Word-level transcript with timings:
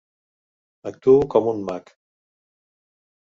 Actuo 0.91 1.19
com 1.35 1.49
un 1.53 1.61
mag. 1.67 1.91